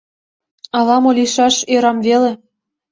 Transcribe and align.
Ала-мо 0.77 1.11
лийшаш, 1.17 1.55
ӧрам 1.73 1.97
веле... 2.07 2.31